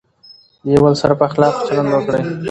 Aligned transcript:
د 0.63 0.65
یو 0.73 0.81
بل 0.83 0.93
سره 1.01 1.13
په 1.19 1.23
اخلاقو 1.29 1.65
چلند 1.67 1.89
وکړئ. 1.93 2.23